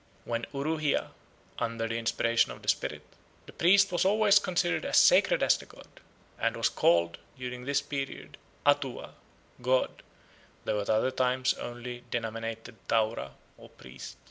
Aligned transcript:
When 0.31 0.47
uruhia 0.51 1.09
(under 1.59 1.87
the 1.87 1.99
inspiration 1.99 2.51
of 2.51 2.63
the 2.63 2.67
spirit), 2.69 3.03
the 3.45 3.53
priest 3.53 3.91
was 3.91 4.03
always 4.03 4.39
considered 4.39 4.83
as 4.83 4.97
sacred 4.97 5.43
as 5.43 5.57
the 5.59 5.67
god, 5.67 5.87
and 6.39 6.57
was 6.57 6.69
called, 6.69 7.19
during 7.37 7.65
this 7.65 7.81
period, 7.81 8.39
atua, 8.65 9.13
god, 9.61 10.01
though 10.65 10.81
at 10.81 10.89
other 10.89 11.11
times 11.11 11.53
only 11.53 12.03
denominated 12.09 12.77
taura 12.89 13.33
or 13.59 13.69
priest." 13.69 14.17